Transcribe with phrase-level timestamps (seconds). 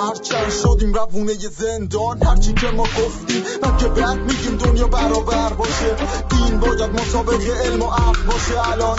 [0.00, 2.22] هرچند شدیم روونه زندان.
[2.22, 5.96] هرچی که ما گفتیم من که بعد میگیم دنیا برابر باشه.
[6.28, 8.72] دین باید مسابق علم و عقل باشه.
[8.72, 8.98] الان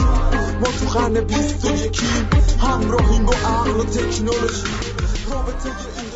[0.60, 2.30] ما تو قرن بیست و یکیم
[2.62, 4.64] همراهیم با عقل و تکنولوژی.
[5.32, 6.12] رابطه این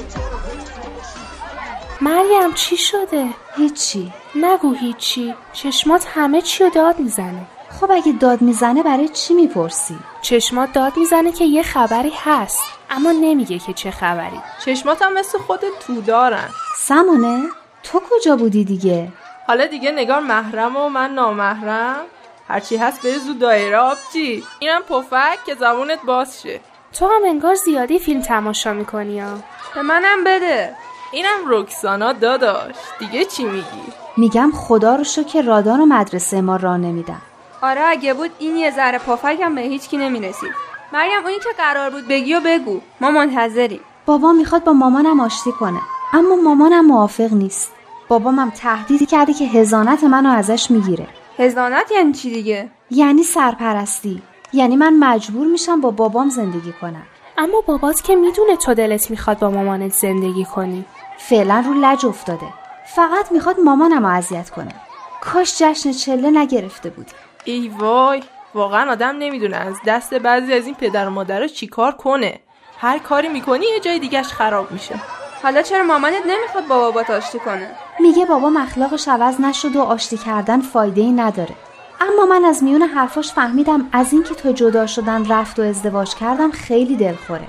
[2.02, 4.13] مریم چی شده؟ هیچی.
[4.35, 5.35] نگو هیچی.
[5.54, 7.48] چشمات همه چی رو داد می‌زنه.
[7.79, 13.11] خب اگه داد می‌زنه برای چی می‌پرسی؟ چشمات داد می‌زنه که یه خبری هست اما
[13.11, 14.41] نمیگه که چه خبری.
[14.65, 16.49] چشمات هم مثل خود تو دارن.
[16.77, 17.43] سمانه
[17.84, 19.12] تو کجا بودی دیگه؟
[19.48, 22.01] حالا دیگه نگار محرم و من نامحرم.
[22.48, 24.43] هرچی هست بری زود دایره آبجی.
[24.60, 26.60] اینم پفک که زبونت باز شه.
[26.93, 29.34] تو هم انگار زیادی فیلم تماشا می‌کنی ها.
[29.76, 30.76] به منم بده.
[31.12, 32.76] اینم رکسانا داداش.
[32.99, 33.84] دیگه چی میگی؟
[34.17, 37.21] میگم خدا رو شو که رادان و مدرسه ما را نمیدن.
[37.66, 40.52] آره اگه بود این یه ذره پفک هم به هیچ کی نمی‌رسید.
[40.94, 42.80] مریم اونی که قرار بود بگی و بگو.
[43.02, 43.80] ما منتظریم.
[44.05, 45.80] بابا می‌خواد با مامانم آشتی کنه
[46.13, 47.72] اما مامانم موافق نیست.
[48.07, 51.07] بابامم تهدید کرده که هزانت منو ازش می‌گیره.
[51.40, 54.22] هزانت یعنی چی دیگه؟ یعنی سرپرستی.
[54.54, 57.05] یعنی من مجبور میشم با بابام زندگی کنم.
[57.38, 60.85] اما بابات که می‌دونه تو دلت می‌خواد با مامانت زندگی کنی.
[61.18, 62.48] فعلا رو لج افتاده.
[62.96, 64.75] فقط می‌خواد مامانم رو اذیت کنه.
[65.22, 67.07] کاش جشن چله نگرفته بود
[67.46, 72.40] ای وای واقعا آدم نمی‌دونه از دست بعضی از این پدر و مادرها چیکار کنه.
[72.79, 74.96] هر کاری می‌کنی یه جای دیگهش خراب میشه.
[75.44, 80.18] حالا چرا مامانت نمی‌خواد با بابات آشتی کنه؟ میگه بابا اخلاقش عوض نشد و آشتی
[80.18, 81.56] کردن فایده ای نداره.
[82.01, 86.51] اما من از میون حرفاش فهمیدم از اینکه تو جدا شدن رفت و ازدواج کردم
[86.51, 87.47] خیلی دلخوره.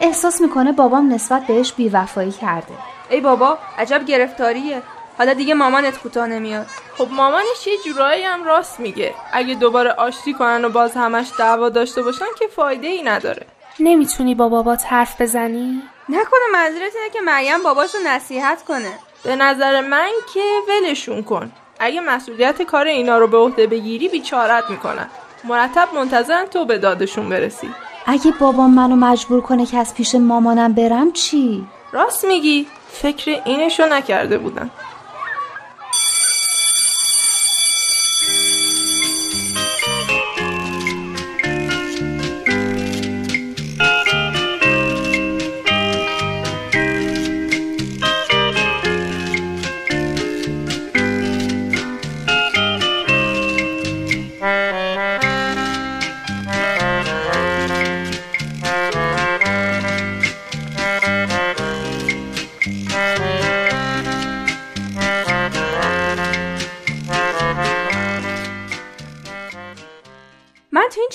[0.00, 2.74] احساس می‌کنه بابام نسبت بهش بیوفایی کرده.
[3.10, 4.82] ای بابا عجب گرفتاریه.
[5.18, 6.66] حالا دیگه مامانت کوتاه نمیاد.
[6.98, 9.14] خب مامانش یه جورایی هم راست میگه.
[9.32, 13.46] اگه دوباره آشتی کنن و باز همش دعوا داشته باشن که فایده ای نداره.
[13.80, 18.92] نمی‌تونی با بابات حرف بزنی؟ نکنه منظورت اینه که مریم باباشو نصیحت کنه.
[19.24, 21.52] به نظر من که ولشون کن.
[21.78, 25.08] اگه مسئولیت کار اینا رو به عهده بگیری بیچارت می‌کنن.
[25.44, 27.70] مرتب منتظرن تو به دادشون برسی.
[28.06, 32.66] اگه بابام منو مجبور کنه که از پیش مامانم برم چی؟ راست میگی.
[32.90, 34.70] فکر اینشو نکرده بودم.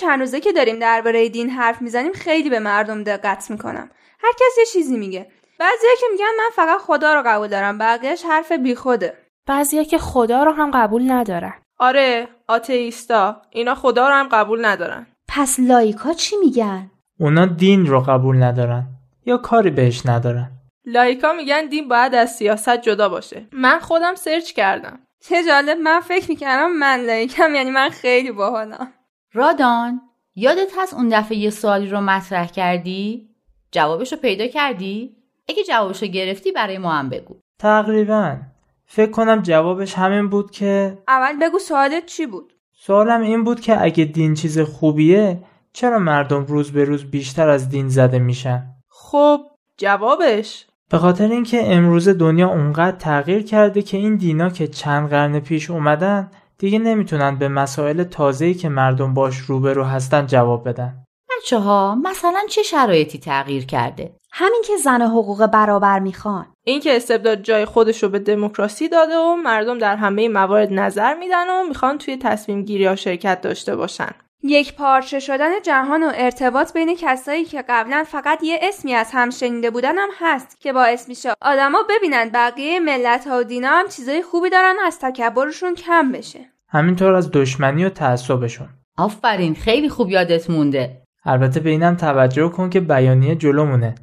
[0.09, 3.89] چند روزه که داریم درباره دین حرف می‌زنیم خیلی به مردم دقت می‌کنم.
[4.23, 5.31] هر کس یه چیزی میگه.
[5.59, 9.17] بعضیا که میگن من فقط خدا رو قبول دارم بقیهش حرف بیخوده.
[9.47, 11.53] بعضیا که خدا رو هم قبول ندارن.
[11.79, 13.41] آره آتئیستا.
[13.49, 15.07] اینا خدا رو هم قبول ندارن.
[15.27, 18.87] پس لایکا چی میگن؟ اونا دین رو قبول ندارن
[19.25, 20.51] یا کاری بهش ندارن؟
[20.85, 23.47] لایکا میگن دین باید از سیاست جدا باشه.
[23.51, 24.99] من خودم سرچ کردم.
[25.21, 28.93] چه جالب من فکر می‌کردم من لایکم یعنی من خیلی باحالم.
[29.33, 30.01] رادان
[30.35, 33.29] یادت هست اون دفعه یه سوالی رو مطرح کردی؟
[33.71, 35.15] جوابشو پیدا کردی؟
[35.49, 37.39] اگه جوابشو گرفتی برای ما هم بگو.
[37.59, 38.37] تقریبا.
[38.85, 43.83] فکر کنم جوابش همین بود که اول بگو سوالت چی بود؟ سوالم این بود که
[43.83, 49.41] اگه دین چیز خوبیه چرا مردم روز به روز بیشتر از دین زده میشن؟ خب
[49.77, 50.67] جوابش.
[50.89, 55.69] به خاطر اینکه امروز دنیا اونقدر تغییر کرده که این دینا که چند قرن پیش
[55.69, 61.03] اومدن دیگه نمی‌تونن به مسائل تازه‌ای که مردم باش روبرو هستن جواب بدن.
[61.37, 67.41] بچه ها مثلا چه شرایطی تغییر کرده؟ همین که زن حقوق برابر می‌خوان اینکه استبداد
[67.41, 71.97] جای خودش رو به دموکراسی داده و مردم در همه موارد نظر میدن و می‌خوان
[71.97, 74.11] توی تصمیم گیری ها شرکت داشته باشن.
[74.43, 79.29] یک پارچه شدن جهان و ارتباط بین کسایی که قبلا فقط یه اسمی از هم
[79.29, 83.87] شنیده بودن هم هست که باعث میشه آدما ببینن بقیه ملت ها و دینا هم
[83.87, 86.39] چیزای خوبی دارن و از تکبرشون کم بشه.
[86.67, 88.69] همینطور از دشمنی و تعصبشون.
[88.97, 91.01] آفرین خیلی خوب یادت مونده.
[91.25, 93.95] البته به اینم توجه کن که بیانیه جلومونه.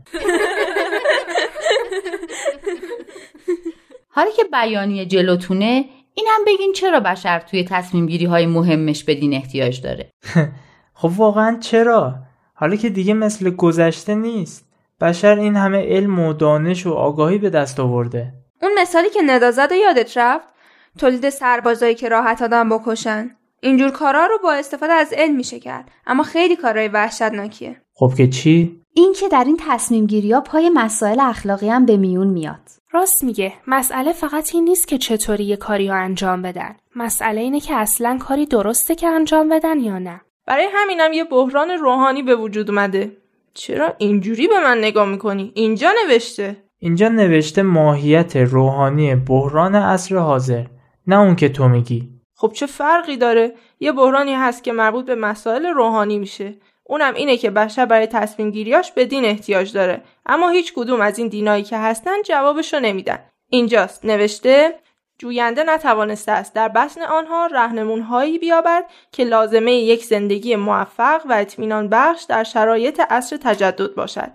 [4.08, 5.84] حالا که بیانیه جلوتونه
[6.18, 10.10] اینم بگین چرا بشر توی تصمیم گیری های مهمش به دین احتیاج داره؟
[11.00, 12.14] خب واقعا چرا؟
[12.54, 14.66] حالا که دیگه مثل گذشته نیست.
[15.00, 18.32] بشر این همه علم و دانش و آگاهی به دست آورده.
[18.62, 20.48] اون مثالی که ندا زد و یادت رفت؟
[20.98, 23.36] تولید سربازایی که راحت آدم بکشن.
[23.60, 25.90] اینجور کارا رو با استفاده از علم میشه کرد.
[26.06, 27.82] اما خیلی کارهای وحشتناکیه.
[27.98, 31.96] خب که چی؟ این که در این تصمیم گیری ها پای مسائل اخلاقی هم به
[31.96, 32.60] میون میاد.
[32.92, 33.52] راست میگه.
[33.66, 36.76] مسئله فقط این نیست که چطوری یه کاری رو انجام بدن.
[36.96, 40.20] مسئله اینه که اصلا کاری درسته که انجام بدن یا نه.
[40.46, 43.16] برای همینم یه بحران روحانی به وجود اومده.
[43.54, 46.56] چرا اینجوری به من نگاه می‌کنی؟ اینجا نوشته.
[46.78, 50.64] اینجا نوشته ماهیت روحانی بحران عصر حاضر.
[51.06, 52.08] نه اون که تو میگی.
[52.34, 56.54] خب چه فرقی داره؟ یه بحرانی هست که مربوط به مسائل روحانی میشه.
[56.88, 60.02] اونم اینه که بشر برای تصمیم گیریاش به دین احتیاج داره.
[60.26, 63.18] اما هیچ کدوم از این دینایی که هستن جوابشو نمیدن.
[63.48, 64.04] اینجاست.
[64.04, 64.74] نوشته
[65.18, 71.88] جوینده نتوانسته است در بسن آنها رهنمونهایی بیابد که لازمه یک زندگی موفق و اطمینان
[71.88, 74.30] بخش در شرایط عصر تجدد باشد.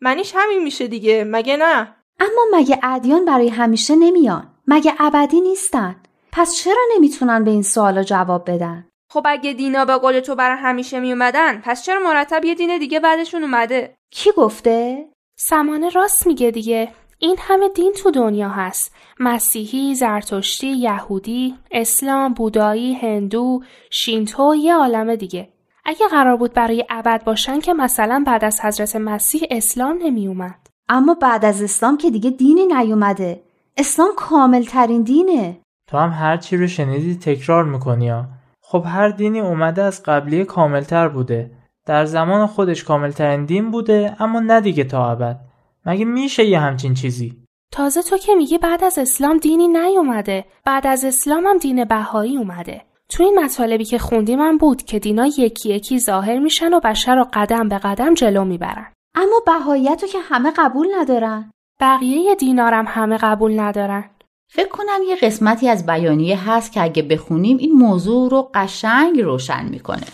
[0.00, 1.24] منیش همین میشه دیگه.
[1.24, 5.96] مگه نه؟ اما مگه ادیان برای همیشه نمیان؟ مگه ابدی نیستن؟
[6.32, 10.56] پس چرا نمی‌تونن به این سوالا جواب بدن؟ خب اگه دینا به قول تو برای
[10.56, 15.04] همیشه میومدن پس چرا مرتب یه دین دیگه بعدشون اومده؟ کی گفته؟
[15.36, 16.88] سمانه راست میگه دیگه.
[17.18, 18.94] این همه دین تو دنیا هست.
[19.20, 25.48] مسیحی، زرتشتی، یهودی، اسلام، بودایی، هندو، شینتو یه عالم دیگه.
[25.84, 30.66] اگه قرار بود برای ابد باشن که مثلا بعد از حضرت مسیح اسلام نمی اومد.
[30.88, 33.42] اما بعد از اسلام که دیگه دینی نیومده.
[33.76, 35.60] اسلام کامل ترین دینه.
[35.90, 38.24] تو هم هر چی رو شنیدی تکرار می‌کنی ها.
[38.66, 41.50] خب هر دینی اومده از قبلی کاملتر بوده.
[41.86, 45.40] در زمان خودش کاملترین دین بوده اما نه دیگه تا ابد.
[45.86, 50.44] مگه میشه یه همچین چیزی؟ تازه تو که میگی بعد از اسلام دینی نیومده.
[50.64, 52.82] بعد از اسلام هم دین بهایی اومده.
[53.08, 57.16] تو این مطالبی که خوندیم هم بود که دینا یکی یکی ظاهر میشن و بشر
[57.16, 58.92] رو قدم به قدم جلو می‌برن.
[59.14, 61.50] اما بهاییت رو که همه قبول ندارن.
[61.80, 64.10] بقیه دینارم همه قبول ندارن.
[64.48, 69.64] فکر کنم یه قسمتی از بیانیه هست که اگه بخونیم این موضوع رو قشنگ روشن
[69.64, 70.06] می‌کنه.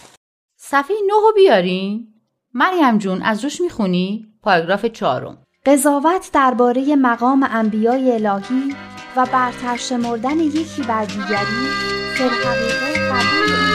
[0.56, 2.06] صفحه نه رو بیارین.
[2.54, 5.38] مریم جون از روش می‌خونی؟ پاراگراف چهارم.
[5.66, 8.76] قضاوت درباره مقام انبیای الهی
[9.16, 11.68] و برتر شمردن یکی بر دیگری
[12.18, 13.69] حقیقه قبول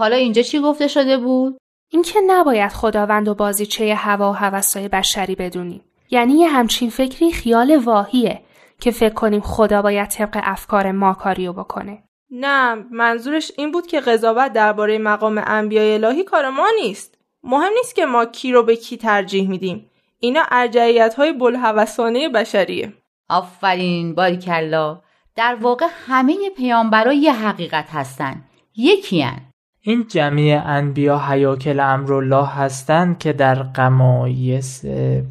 [0.00, 1.58] حالا اینجا چی گفته شده بود؟
[1.88, 5.84] اینکه نباید خداوند و بازیچه هوا و هوسای بشری بدونیم.
[6.10, 8.40] یعنی یه همچین فکری خیال واهیه
[8.80, 12.02] که فکر کنیم خدا باید طبق افکار ما کاریو بکنه.
[12.30, 17.18] نه منظورش این بود که قضاوت درباره مقام انبیای الهی کار ما نیست.
[17.42, 19.90] مهم نیست که ما کی رو به کی ترجیح میدیم.
[20.18, 22.92] اینا ارجعیت های بلحوثانه بشریه.
[23.28, 25.00] آفرین باریکلا.
[25.36, 28.44] در واقع همه پیامبرا یه حقیقت هستن.
[28.76, 29.49] یکی هن.
[29.82, 34.84] این جمعی انبیا حیاکل امرالله هستند که در قمایس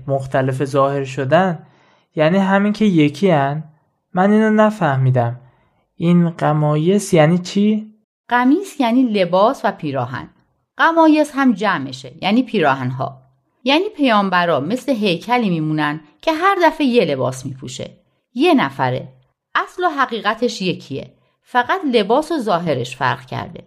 [0.08, 1.65] مختلف ظاهر شدن.
[2.15, 3.63] یعنی همین که یکی هن؟
[4.13, 5.39] من اینو نفهمیدم.
[5.96, 7.94] این قمایس یعنی چی؟
[8.27, 10.29] قمیس یعنی لباس و پیراهن.
[10.77, 13.22] قمایس هم جمعشه یعنی پیراهن ها
[13.63, 17.91] یعنی پیامبرا مثل هیکلی میمونن که هر دفعه یه لباس میپوشه.
[18.34, 19.08] یه نفره.
[19.56, 21.13] اصل و حقیقتش یکیه.
[21.44, 23.63] فقط لباس و ظاهرش فرق کرده.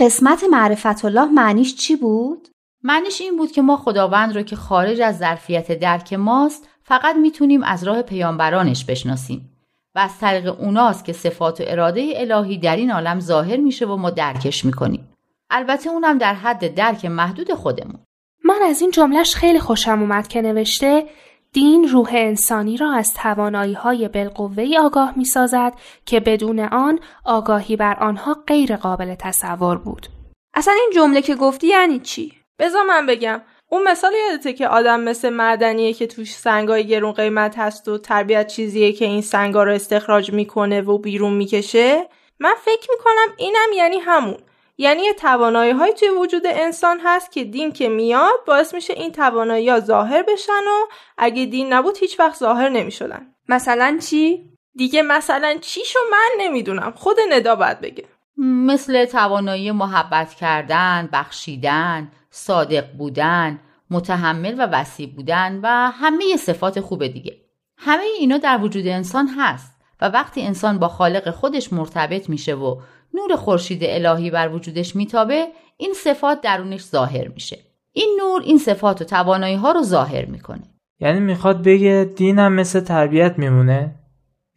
[0.00, 2.48] قسمت معرفت الله معنیش چی بود؟
[2.82, 7.62] معنیش این بود که ما خداوند رو که خارج از ظرفیت درک ماست فقط می‌تونیم
[7.62, 9.50] از راه پیامبرانش بشناسیم.
[9.94, 13.96] و از طریق اوناست که صفات و اراده الهی در این عالم ظاهر میشه و
[13.96, 15.08] ما درکش می‌کنیم.
[15.50, 17.98] البته اونم در حد درک محدود خودمون.
[18.44, 21.06] من از این جملهش خیلی خوشم اومد که نوشته
[21.54, 25.72] دین روح انسانی را از توانایی های بالقوه آگاه می سازد
[26.06, 30.06] که بدون آن آگاهی بر آنها غیر قابل تصور بود.
[30.54, 35.00] اصلا این جمله که گفتی یعنی چی؟ بذار من بگم اون مثال یادته که آدم
[35.00, 39.72] مثل معدنیه که توش سنگای گرون قیمت هست و تربیت چیزیه که این سنگا رو
[39.72, 42.08] استخراج می‌کنه و بیرون می‌کشه
[42.38, 44.36] من فکر می‌کنم اینم یعنی همون
[44.76, 49.12] یعنی یه توانایی های توی وجود انسان هست که دین که میاد باعث میشه این
[49.12, 50.86] توانایی ها ظاهر بشن و
[51.18, 57.16] اگه دین نبود هیچ وقت ظاهر نمی‌شدن مثلا چی؟ دیگه مثلا چیشو من نمی‌دونم خود
[57.30, 58.04] ندا باید بگه
[58.38, 67.06] مثل توانایی محبت کردن، بخشیدن، صادق بودن، متحمل و وسیع بودن و همه صفات خوب
[67.06, 67.36] دیگه.
[67.76, 72.80] همه اینا در وجود انسان هست و وقتی انسان با خالق خودش مرتبط میشه و
[73.14, 77.58] نور خورشید الهی بر وجودش میتابه این صفات درونش ظاهر میشه.
[77.92, 80.62] این نور این صفات و توانایی ها رو ظاهر می‌کنه.
[81.00, 83.94] یعنی می‌خواد بگه دینم مثل تربیت میمونه؟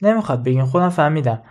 [0.02, 1.42] نمی‌خواد بگین خودم فهمیدم.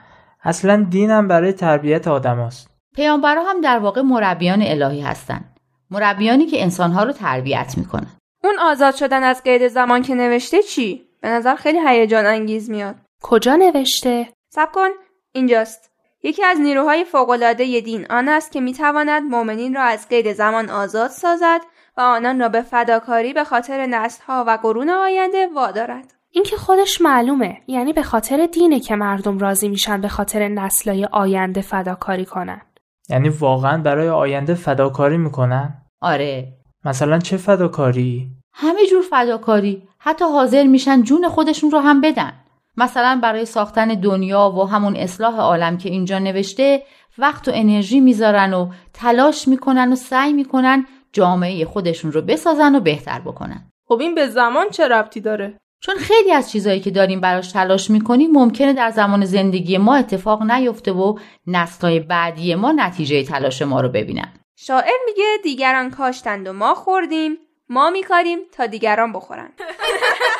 [0.42, 2.70] اصلا دینم برای تربیت آدم هست.
[2.94, 5.60] پیامبرا هم در واقع مربیان الهی هستند.
[5.90, 8.10] مربیانی که انسانها رو تربیت می‌کنن.
[8.44, 12.94] اون آزاد شدن از قید زمان که نوشته چی؟ به نظر خیلی هیجان انگیز میاد.
[13.22, 14.88] کجا نوشته؟ سب کن
[15.32, 15.90] اینجاست.
[16.26, 21.10] یکی از نیروهای فوقالعاده دین آن است که می‌تواند مؤمنین را از قید زمان آزاد
[21.10, 21.60] سازد
[21.96, 26.14] و آنان را به فداکاری به خاطر نسلها و قرون آینده وادارد.
[26.30, 31.08] این که خودش معلومه یعنی به خاطر دینه که مردم راضی میشن به خاطر نسلای
[31.12, 32.60] آینده فداکاری کنن
[33.08, 36.52] یعنی واقعا برای آینده فداکاری می‌کنن؟ آره
[36.84, 42.32] مثلا چه فداکاری؟ همه جور فداکاری حتی حاضر میشن جون خودشون رو هم بدن
[42.76, 46.82] مثلا برای ساختن دنیا و همون اصلاح عالم که اینجا نوشته
[47.18, 52.80] وقت و انرژی می‌ذارن و تلاش می‌کنن و سعی می‌کنن جامعه خودشون رو بسازن و
[52.80, 53.70] بهتر بکنن.
[53.88, 57.90] خب این به زمان چه ربطی داره؟ چون خیلی از چیزهایی که داریم براش تلاش
[57.90, 63.80] می‌کنیم ممکنه در زمان زندگی ما اتفاق نیفته و نسلهای بعدی ما نتیجه تلاش ما
[63.80, 64.32] رو ببینن.
[64.58, 69.50] شاعر میگه دیگران کاشتند و ما خوردیم ما میکاریم تا دیگران بخورن.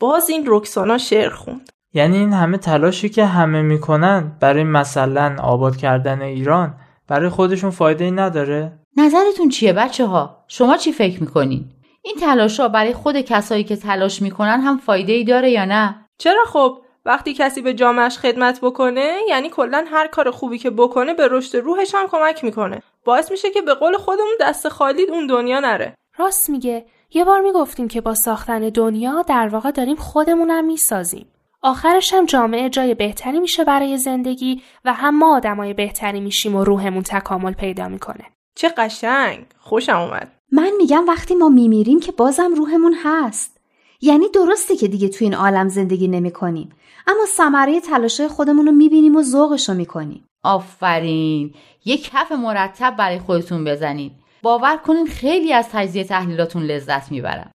[0.00, 5.76] باز این رکسانا شعر خوند یعنی این همه تلاشی که همه می‌کنن برای مثلا آباد
[5.76, 6.74] کردن ایران
[7.08, 11.64] برای خودشون فایده ای نداره؟ نظرتون چیه بچه ها؟ شما چی فکر می‌کنین؟
[12.02, 16.06] این تلاش ها برای خود کسایی که تلاش می‌کنن هم فایده ای داره یا نه؟
[16.18, 21.14] چرا خب وقتی کسی به جامعش خدمت بکنه یعنی کلا هر کار خوبی که بکنه
[21.14, 25.26] به رشد روحش هم کمک می‌کنه باعث میشه که به قول خودمون دست خالی اون
[25.26, 30.64] دنیا نره راست میگه یه بار می‌گفتیم که با ساختن دنیا در واقع داریم خودمونم
[30.64, 31.26] می‌سازیم.
[31.62, 36.64] آخرش هم جامعه جای بهتری میشه برای زندگی و هم ما آدمای بهتری میشیم و
[36.64, 38.24] روحمون تکامل پیدا می‌کنه.
[38.54, 39.46] چه قشنگ!
[39.58, 40.32] خوشم اومد.
[40.52, 43.60] من میگم وقتی ما میمیریم که بازم روحمون هست.
[44.00, 46.72] یعنی درسته که دیگه تو این عالم زندگی نمی کنیم
[47.06, 50.24] اما ثمره تلاشای خودمون رو می‌بینیم و ذوقش رو می‌کنیم.
[50.42, 51.54] آفرین!
[51.84, 54.12] یک کف مرتب برای خودتون بزنید.
[54.42, 57.50] باور کنین خیلی از تجزیه تحلیلاتون لذت می‌برم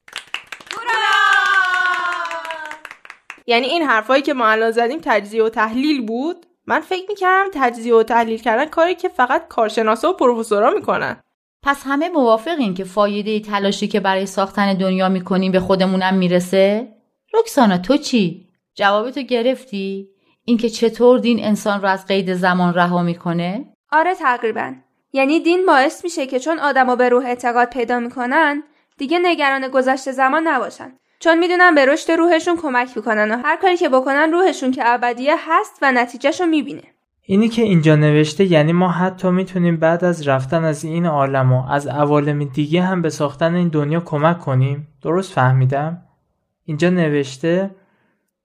[3.47, 7.95] یعنی این حرفایی که ما الان زدیم تجزیه و تحلیل بود من فکر می‌کردم تجزیه
[7.95, 11.17] و تحلیل کردن کاری که فقط کارشناسا و پروفسورا می‌کنن
[11.63, 16.89] پس همه موافقین که فایده تلاشی که برای ساختن دنیا می‌کنیم به خودمونم می‌رسه؟
[17.35, 20.09] رکسانا تو چی؟ جوابتو گرفتی؟
[20.45, 24.75] اینکه چطور دین انسان رو از قید زمان رها می‌کنه؟ آره تقریبا
[25.13, 28.63] یعنی دین باعث میشه که چون آدما به روح اعتقاد پیدا می‌کنن
[28.99, 30.93] دیگه نگران گذشته زمان نباشن.
[31.21, 35.35] چون می‌دونن به رشد روحشون کمک می‌کنن و هر کاری که بکنن روحشون که ابدیه
[35.49, 36.83] هست و نتیجهش رو می‌بینه.
[37.23, 41.71] اینی که اینجا نوشته یعنی ما حتی می‌تونیم بعد از رفتن از این عالم و
[41.71, 46.03] از عوالم دیگه هم به ساختن این دنیا کمک کنیم؟ درست فهمیدم؟
[46.65, 47.71] اینجا نوشته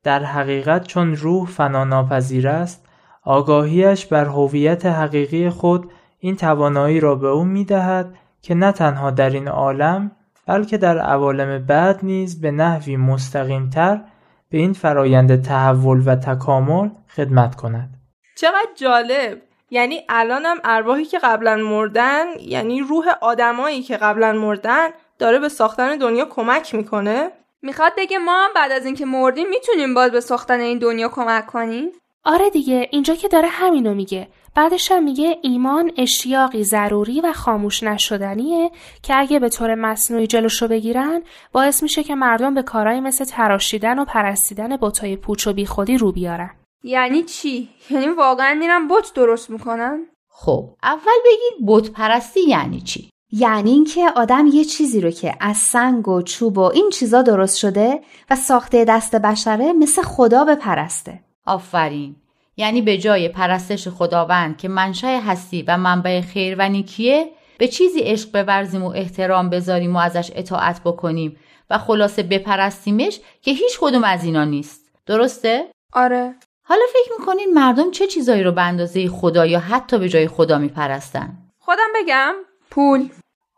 [0.03, 2.85] در حقیقت چون روح فنا ناپذیر است
[3.23, 9.29] آگاهیش بر هویت حقیقی خود این توانایی را به او می‌دهد که نه تنها در
[9.29, 10.11] این عالم
[10.47, 14.01] بلکه در عوالم بعد نیز به نحوی مستقیمتر
[14.49, 17.89] به این فرایند تحول و تکامل خدمت کند.
[18.35, 19.41] چقدر جالب!
[19.71, 24.87] یعنی الانم ارواحی که قبلا مردن یعنی روح آدمایی که قبلا مردن
[25.19, 27.31] داره به ساختن دنیا کمک می‌کنه؟
[27.61, 31.45] می‌خواد بگه ما هم بعد از اینکه مردیم می‌تونیم باز به ساختن این دنیا کمک
[31.45, 31.89] کنیم؟
[32.23, 34.27] آره دیگه اینجا که داره همینو میگه.
[34.57, 38.71] بعدش هم میگه ایمان اشتیاقی ضروری و خاموش نشدنیه
[39.03, 41.21] که اگه به طور مصنوعی جلوشو بگیرن
[41.51, 46.11] باعث میشه که مردم به کارهایی مثل تراشیدن و پرستیدن بتای پوچ و بیخودی رو
[46.11, 46.49] بیارن.
[46.83, 53.09] یعنی چی؟ یعنی واقعا میرن بت درست می‌کنن؟ خب اول بگید بت پرستی یعنی چی؟
[53.31, 57.57] یعنی اینکه آدم یه چیزی رو که از سنگ و چوب و این چیزا درست
[57.57, 61.19] شده و ساخته دست بشره مثل خدا بپرسته.
[61.45, 62.15] آفرین.
[62.57, 67.99] یعنی به جای پرستش خداوند که منشأ هستی و منبع خیر و نیکیه به چیزی
[67.99, 71.37] عشق بورزیم و احترام بذاریم و ازش اطاعت بکنیم
[71.69, 74.91] و خلاصه بپرستیمش که هیچ کدوم از اینا نیست.
[75.05, 76.35] درسته؟ آره.
[76.63, 80.57] حالا فکر می‌کنین مردم چه چیزایی رو به اندازه خدا یا حتی به جای خدا
[80.57, 82.33] میپرستن؟ خودم بگم
[82.71, 83.09] پول.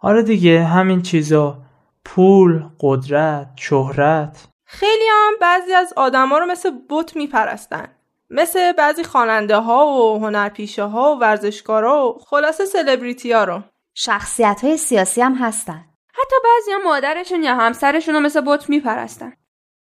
[0.02, 1.58] آره دیگه همین چیزا.
[2.06, 4.48] پول، قدرت، شهرت.
[4.66, 7.88] خیلی هم بعضی از آدما رو مثل بت میپرستن.
[8.30, 13.64] مثل بعضی خواننده ها و هنرپیشه ها و ورزشکارا و خلاصه سلبریتی ها رو.
[13.94, 15.86] شخصیت های سیاسی هم هستن.
[16.14, 19.34] حتی بعضی هم مادرشون یا همسرشون رو مثل بت میپرستن.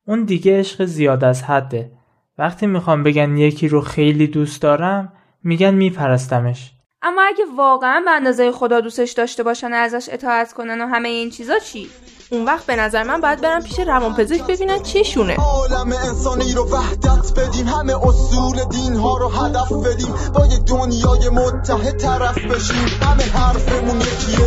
[0.08, 1.92] اون دیگه عشق زیاد از حده.
[2.38, 6.72] وقتی می‌خوام بگن یکی رو خیلی دوست دارم میگن میپرستمش.
[7.02, 11.10] اما اگه واقعا به اندازه خدا دوستش داشته باشن و ازش اطاعت کنن و همه
[11.10, 11.90] این چیزا چی؟
[12.30, 17.40] اون وقت به نظر من باید برم پیش روانپزشک ببینن چشونه عالم انسانی رو وحدت
[17.40, 22.88] بدیم همه اصول دین ها رو هدف بدیم با یه دنیای متحد طرف بشیم.
[23.02, 24.46] همه حرفمون یکیه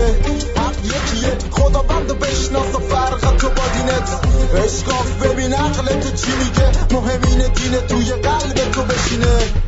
[0.56, 1.38] حق یکیه.
[1.50, 4.20] خدا بند بشناس و فرق تو با دینت.
[4.64, 9.67] اشکاف ببین عقل تو چی میگه مهمین دین توی قلب تو بشینه.